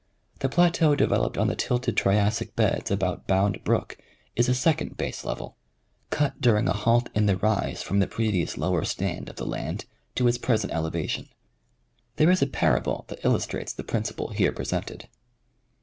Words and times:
The 0.39 0.49
plateau 0.49 0.95
developed 0.95 1.37
on 1.37 1.45
the 1.45 1.55
tilted 1.55 1.95
Triassic 1.95 2.55
beds 2.55 2.89
about 2.89 3.27
Bound 3.27 3.63
Brook 3.63 3.99
is 4.35 4.49
a 4.49 4.55
second 4.55 4.97
base 4.97 5.23
level, 5.23 5.57
cut 6.09 6.41
during 6.41 6.67
a 6.67 6.73
halt 6.73 7.11
in 7.13 7.27
the 7.27 7.37
rise 7.37 7.83
from 7.83 7.99
the 7.99 8.07
Geogra^liiG 8.07 8.09
Methods 8.09 8.17
in 8.17 8.17
Geologic 8.17 8.17
Investigation. 8.17 8.17
21 8.17 8.17
previous 8.17 8.57
lower 8.57 8.83
stand 8.83 9.29
of 9.29 9.35
the 9.35 9.45
land 9.45 9.85
to 10.15 10.27
its 10.27 10.37
present 10.39 10.73
elevation. 10.73 11.29
There 12.15 12.31
is 12.31 12.41
a 12.41 12.47
parable 12.47 13.05
that 13.09 13.23
illustrates 13.23 13.73
the 13.73 13.83
principle 13.83 14.29
here 14.29 14.51
presented. 14.51 15.07